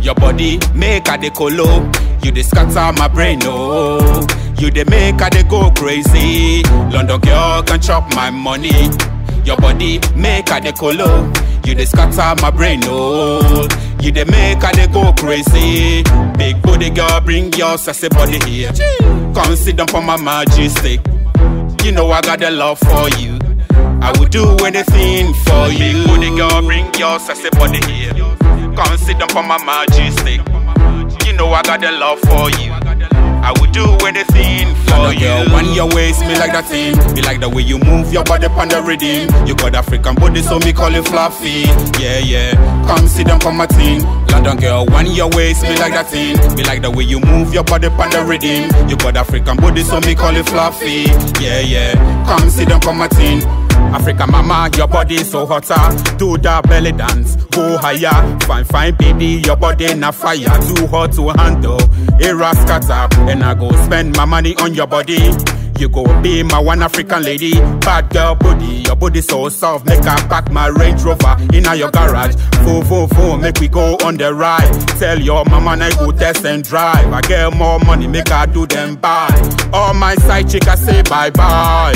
Your 0.00 0.14
body 0.14 0.60
make 0.74 1.08
a 1.08 1.16
de 1.18 1.30
colo. 1.30 1.90
You 2.22 2.30
dey 2.30 2.42
scatter 2.42 2.92
my 3.00 3.08
brain, 3.08 3.40
oh. 3.44 4.26
You 4.58 4.70
dey 4.70 4.84
make 4.84 5.20
a 5.20 5.30
dey 5.30 5.42
go 5.44 5.70
crazy. 5.72 6.62
London 6.92 7.20
girl 7.20 7.62
can 7.62 7.80
chop 7.80 8.14
my 8.14 8.30
money. 8.30 8.90
Your 9.44 9.56
body 9.56 9.98
make 10.14 10.50
a 10.50 10.60
dey 10.60 10.72
colo. 10.72 11.32
You 11.64 11.74
dey 11.74 11.84
scatter 11.86 12.40
my 12.42 12.50
brain, 12.50 12.80
oh. 12.84 13.66
You 14.00 14.12
dey 14.12 14.24
make 14.24 14.62
a 14.62 14.72
dey 14.72 14.86
go 14.86 15.12
crazy. 15.12 16.02
Big 16.38 16.60
booty 16.62 16.90
girl, 16.90 17.20
bring 17.20 17.52
your 17.54 17.76
sassy 17.78 18.08
body 18.08 18.38
here. 18.48 18.70
Come 19.34 19.56
sit 19.56 19.76
down 19.76 19.88
for 19.88 20.00
my 20.02 20.16
majestic. 20.16 21.00
You 21.84 21.92
know 21.92 22.10
I 22.10 22.20
got 22.20 22.38
the 22.40 22.50
love 22.50 22.78
for 22.78 23.08
you. 23.18 23.38
I 24.00 24.12
would 24.18 24.30
do 24.30 24.44
anything 24.64 25.34
for 25.44 25.68
you. 25.68 25.78
Big 25.78 26.06
booty 26.06 26.36
girl, 26.36 26.62
bring 26.62 26.92
your 26.94 27.18
sassy 27.18 27.50
body 27.50 27.80
here. 27.92 28.12
Come 28.76 28.96
sit 28.98 29.18
down 29.18 29.28
for 29.30 29.42
my 29.42 29.58
majestic. 29.64 30.40
You 31.26 31.32
know 31.34 31.52
I 31.52 31.62
got 31.62 31.80
the 31.80 31.90
love 31.92 32.20
for 32.20 32.50
you. 32.60 32.72
I 33.48 33.52
would 33.60 33.72
do 33.72 33.84
anything 34.04 34.74
for 34.84 35.10
you. 35.14 35.20
Girl, 35.20 35.46
when 35.56 35.72
you 35.72 35.86
waist 35.96 36.20
me 36.20 36.36
like 36.36 36.52
that 36.52 36.66
thing, 36.66 36.92
be 37.14 37.22
like 37.22 37.40
the 37.40 37.48
way 37.48 37.62
you 37.62 37.78
move 37.78 38.12
your 38.12 38.22
body 38.24 38.44
on 38.46 38.68
the 38.68 38.82
rhythm. 38.82 39.24
You 39.46 39.56
got 39.56 39.74
African 39.74 40.16
body, 40.16 40.42
so 40.42 40.58
me 40.58 40.74
call 40.74 40.90
you 40.90 41.02
fluffy. 41.02 41.64
Yeah, 41.96 42.18
yeah. 42.18 42.52
Come 42.86 43.08
sit 43.08 43.26
down 43.28 43.40
for 43.40 43.50
my 43.52 43.64
team. 43.64 44.02
London 44.28 44.58
girl, 44.58 44.84
when 44.92 45.06
your 45.06 45.30
waist 45.30 45.62
me 45.62 45.78
like 45.80 45.94
that 45.94 46.08
thing, 46.08 46.36
be 46.56 46.62
like 46.64 46.82
the 46.82 46.90
way 46.90 47.04
you 47.04 47.20
move 47.20 47.54
your 47.54 47.64
body 47.64 47.86
on 47.88 48.10
the 48.10 48.22
rhythm. 48.22 48.68
You 48.86 48.96
got 48.98 49.16
African 49.16 49.56
body, 49.56 49.82
so 49.82 49.98
me 50.00 50.14
call 50.14 50.32
you 50.34 50.44
fluffy. 50.44 51.08
Yeah, 51.40 51.60
yeah. 51.64 51.94
Come 52.28 52.50
sit 52.50 52.68
down 52.68 52.82
for 52.82 52.92
my 52.92 53.08
team. 53.08 53.40
Africa 53.94 54.26
mama, 54.26 54.68
your 54.76 54.88
body 54.88 55.16
so 55.24 55.46
hotter. 55.46 55.80
Do 56.18 56.36
that 56.38 56.64
belly 56.68 56.92
dance, 56.92 57.36
go 57.56 57.78
higher. 57.78 58.12
Fine, 58.40 58.64
fine 58.64 58.94
baby, 58.96 59.40
your 59.46 59.56
body 59.56 59.94
na 59.94 60.10
fire. 60.10 60.36
Too 60.76 60.86
hot 60.88 61.12
to 61.12 61.28
handle. 61.40 61.80
Era 62.20 62.52
scatter, 62.54 63.08
and 63.30 63.42
I 63.42 63.54
go 63.54 63.70
spend 63.84 64.16
my 64.16 64.24
money 64.24 64.54
on 64.56 64.74
your 64.74 64.86
body. 64.86 65.18
You 65.78 65.88
go 65.88 66.02
be 66.22 66.42
my 66.42 66.58
one 66.58 66.82
African 66.82 67.22
lady, 67.22 67.52
bad 67.52 68.10
girl 68.10 68.34
body. 68.34 68.82
Your 68.86 68.96
body 68.96 69.20
so 69.20 69.48
soft, 69.48 69.86
make 69.86 70.00
I 70.00 70.16
pack 70.26 70.50
my 70.50 70.66
Range 70.66 71.00
Rover 71.02 71.36
in 71.52 71.64
your 71.78 71.90
garage. 71.92 72.34
Foo 72.64 72.82
foo 72.82 73.06
foo, 73.06 73.36
make 73.38 73.60
we 73.60 73.68
go 73.68 73.96
on 74.04 74.16
the 74.16 74.34
ride. 74.34 74.72
Tell 74.98 75.20
your 75.20 75.44
mama 75.44 75.76
I 75.82 75.90
go 75.90 76.10
test 76.10 76.44
and 76.44 76.64
drive. 76.64 77.12
I 77.12 77.20
get 77.20 77.54
more 77.54 77.78
money, 77.78 78.08
make 78.08 78.30
I 78.32 78.46
do 78.46 78.66
them 78.66 78.96
buy. 78.96 79.28
All 79.72 79.94
my 79.94 80.16
side 80.16 80.50
chick 80.50 80.66
I 80.66 80.74
say 80.74 81.02
bye 81.02 81.30
bye. 81.30 81.94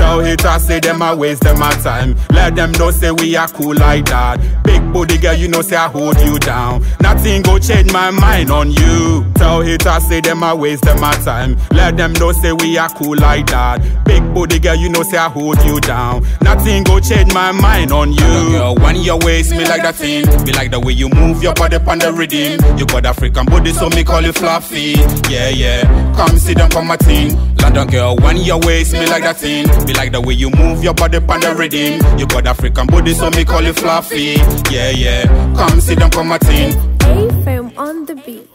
Tell 0.00 0.20
haters 0.20 0.62
say 0.66 0.80
them 0.80 1.02
I 1.02 1.14
waste 1.14 1.42
them 1.42 1.58
my 1.60 1.70
time. 1.82 2.16
Let 2.30 2.56
them 2.56 2.72
know 2.72 2.90
say 2.90 3.10
we 3.10 3.36
are 3.36 3.48
cool 3.48 3.74
like 3.74 4.06
that. 4.06 4.40
Big 4.64 4.80
booty 4.94 5.18
girl, 5.18 5.34
you 5.34 5.46
know 5.46 5.60
say 5.60 5.76
I 5.76 5.88
hold 5.88 6.18
you 6.20 6.38
down. 6.38 6.82
Nothing 7.00 7.42
go 7.42 7.58
change 7.58 7.92
my 7.92 8.10
mind 8.10 8.50
on 8.50 8.70
you. 8.70 9.26
Tell 9.34 9.60
haters 9.60 10.08
say 10.08 10.20
them 10.22 10.42
I 10.42 10.54
waste 10.54 10.84
them 10.84 10.98
my 11.00 11.12
time. 11.16 11.58
Let 11.72 11.98
them 11.98 12.14
know 12.14 12.32
say 12.32 12.52
we 12.52 12.78
are 12.78 12.88
cool 12.88 13.16
like 13.16 13.46
that. 13.48 13.82
Big 14.06 14.22
booty 14.34 14.58
girl, 14.58 14.74
you 14.74 14.88
know 14.88 15.02
say 15.02 15.18
I 15.18 15.28
hold 15.28 15.62
you 15.64 15.78
down. 15.80 16.26
Nothing 16.40 16.82
go 16.82 16.98
change 16.98 17.32
my 17.34 17.52
mind 17.52 17.92
on 17.92 18.12
you. 18.12 18.18
Girl, 18.56 18.74
when 18.76 18.96
your 18.96 19.18
waist 19.18 19.50
me 19.52 19.66
like 19.68 19.82
that 19.82 19.96
thing. 19.96 20.24
Be 20.46 20.52
like 20.52 20.70
the 20.70 20.80
way 20.80 20.94
you 20.94 21.10
move 21.10 21.42
your 21.42 21.52
body 21.54 21.76
on 21.76 21.98
the 21.98 22.10
rhythm. 22.12 22.78
You 22.78 22.86
got 22.86 23.04
African 23.04 23.44
body, 23.46 23.72
so 23.72 23.90
me 23.90 24.02
call 24.02 24.22
you 24.22 24.32
fluffy. 24.32 24.94
Yeah, 25.28 25.50
yeah. 25.50 26.14
Come 26.16 26.38
sit 26.38 26.56
down 26.56 26.70
for 26.70 26.82
my 26.84 26.96
team. 26.96 27.36
London 27.60 27.86
girl, 27.88 28.16
when 28.16 28.38
your 28.38 28.58
waist 28.60 28.94
me 28.94 29.06
like 29.06 29.22
that 29.24 29.36
thing. 29.36 29.66
Be 29.90 29.96
like 29.96 30.12
the 30.12 30.20
way 30.20 30.34
you 30.34 30.50
move 30.50 30.84
your 30.84 30.94
body 30.94 31.16
on 31.16 31.40
the 31.40 31.52
rhythm. 31.52 32.16
You 32.16 32.24
got 32.28 32.46
African 32.46 32.86
body, 32.86 33.12
so 33.12 33.28
me 33.30 33.44
call 33.44 33.60
you 33.62 33.72
fluffy. 33.72 34.36
Yeah, 34.70 34.90
yeah. 34.90 35.26
Come 35.56 35.80
sit 35.80 35.98
down 35.98 36.12
for 36.12 36.22
my 36.22 36.38
team. 36.38 36.78
A-Fam 37.00 37.76
on 37.76 38.06
the 38.06 38.14
beat. 38.14 38.49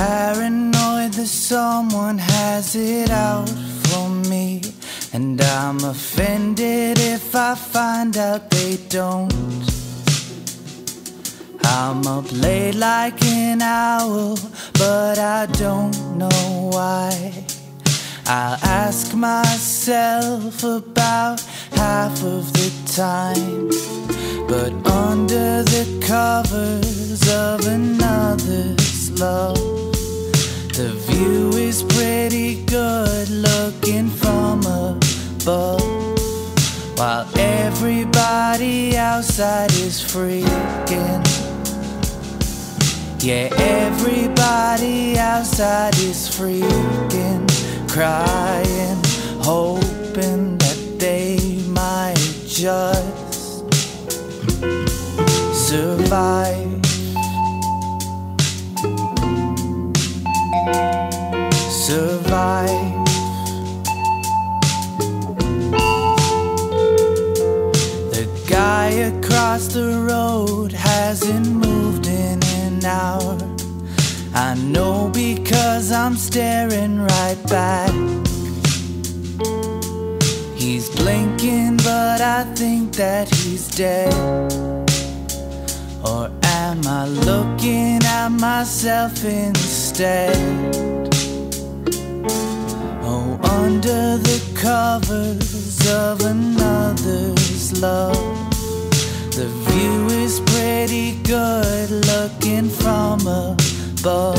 Paranoid 0.00 1.12
that 1.12 1.26
someone 1.26 2.16
has 2.16 2.74
it 2.74 3.10
out 3.10 3.50
for 3.84 4.08
me. 4.30 4.62
And 5.12 5.38
I'm 5.42 5.78
offended 5.84 6.98
if 6.98 7.34
I 7.34 7.54
find 7.54 8.16
out 8.16 8.48
they 8.50 8.78
don't. 8.88 9.32
I'm 11.64 12.06
up 12.06 12.28
late 12.32 12.76
like 12.76 13.22
an 13.24 13.60
owl, 13.60 14.38
but 14.74 15.18
I 15.18 15.46
don't 15.64 15.98
know 16.16 16.70
why. 16.72 17.44
I'll 18.26 18.58
ask 18.84 19.14
myself 19.14 20.64
about 20.64 21.40
half 21.72 22.16
of 22.22 22.44
the 22.58 22.70
time. 23.02 23.68
But 24.48 24.72
under 25.04 25.62
the 25.74 25.86
covers 26.12 27.22
of 27.28 27.66
another's 27.66 29.20
love, 29.20 29.89
the 30.72 30.92
view 31.08 31.50
is 31.58 31.82
pretty 31.82 32.64
good 32.64 33.28
looking 33.28 34.08
from 34.08 34.60
above. 34.60 35.80
While 36.98 37.26
everybody 37.36 38.96
outside 38.96 39.72
is 39.72 40.00
freaking. 40.00 41.24
Yeah, 43.22 43.48
everybody 43.56 45.18
outside 45.18 45.94
is 45.98 46.28
freaking, 46.28 47.46
crying, 47.88 49.00
hoping 49.42 50.56
that 50.58 50.96
they 50.98 51.38
might 51.68 52.16
just 52.46 53.64
survive. 55.52 56.79
Survive. 61.86 62.68
The 68.14 68.28
guy 68.48 68.88
across 69.12 69.68
the 69.68 70.04
road 70.08 70.72
hasn't 70.72 71.46
moved 71.46 72.06
in 72.06 72.38
an 72.44 72.84
hour. 72.84 73.38
I 74.34 74.54
know 74.54 75.10
because 75.12 75.90
I'm 75.90 76.16
staring 76.16 77.00
right 77.00 77.40
back. 77.48 77.92
He's 80.54 80.88
blinking, 80.90 81.78
but 81.78 82.20
I 82.20 82.44
think 82.54 82.92
that 82.96 83.28
he's 83.34 83.68
dead. 83.68 84.12
Or 86.04 86.30
am 86.42 86.86
I 86.86 87.06
looking 87.06 88.02
at 88.04 88.28
myself 88.28 89.24
instead? 89.24 89.89
Oh, 93.02 93.38
under 93.42 94.16
the 94.16 94.40
covers 94.54 95.86
of 95.90 96.20
another's 96.22 97.82
love. 97.82 98.16
The 99.32 99.48
view 99.66 100.06
is 100.06 100.40
pretty 100.40 101.20
good 101.22 101.90
looking 102.06 102.70
from 102.70 103.20
above. 103.26 104.38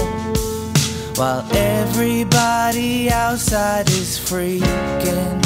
While 1.17 1.45
everybody 1.53 3.11
outside 3.11 3.89
is 3.89 4.17
freaking. 4.17 5.41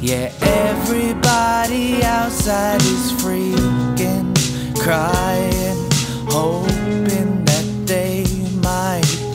Yeah, 0.00 0.32
everybody 0.42 2.02
outside 2.04 2.82
is 2.82 3.12
freaking, 3.12 4.34
crying, 4.78 5.90
hoping 6.28 7.29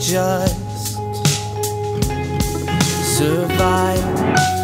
just 0.06 0.98
survive. 3.18 4.55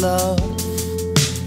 Love. 0.00 0.38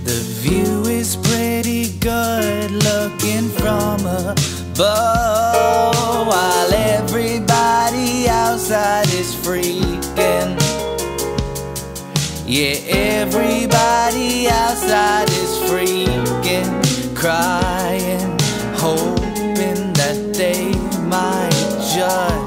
The 0.03 0.19
view 0.41 0.83
is 0.85 1.15
pretty 1.15 1.97
good 1.99 2.71
looking 2.71 3.49
from 3.49 4.01
above. 4.05 6.27
While 6.27 6.73
everybody 6.73 8.27
outside 8.27 9.07
is 9.13 9.33
freaking. 9.35 10.59
Yeah, 12.45 12.75
everybody 12.89 14.49
outside 14.49 15.29
is 15.29 15.57
freaking, 15.69 17.15
crying, 17.15 18.37
hoping 18.75 19.93
that 19.93 20.33
they 20.33 20.73
might 21.07 21.51
just 21.95 22.40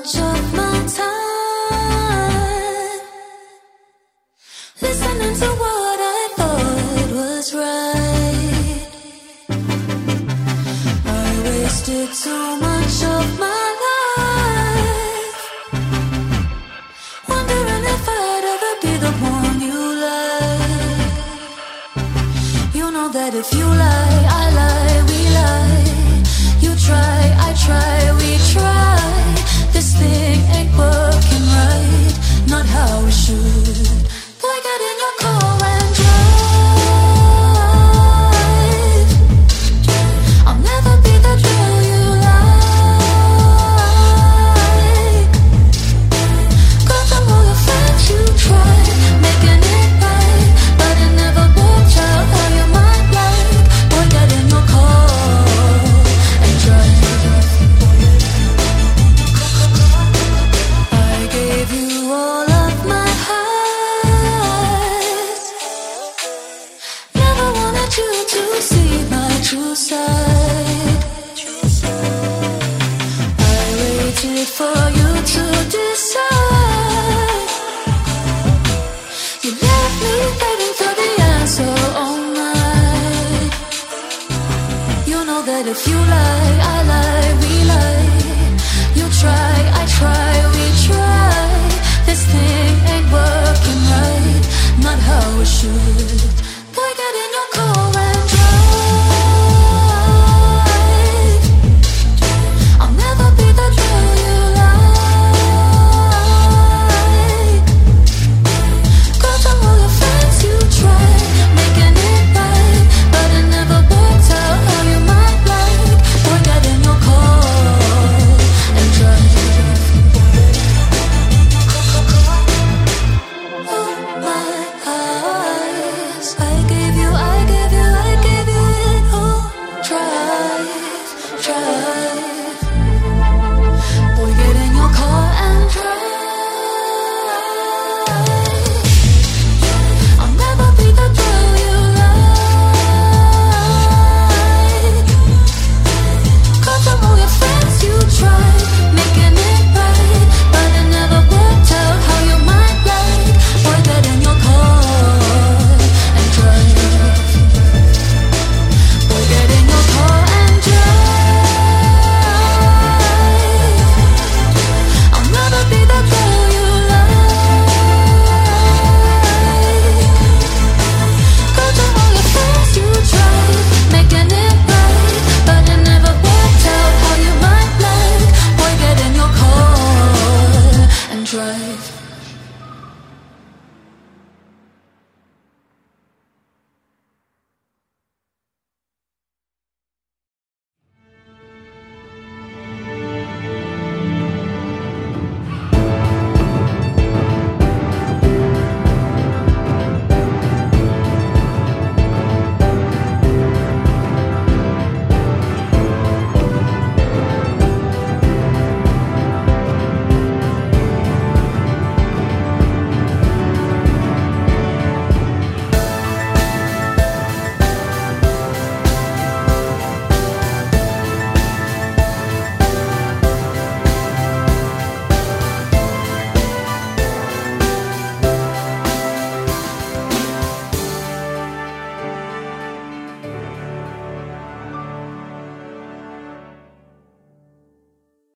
too 0.00 0.20
much 0.22 0.31